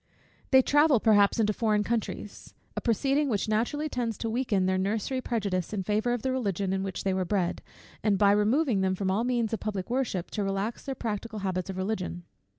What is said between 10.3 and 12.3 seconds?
to relax their practical habits of Religion.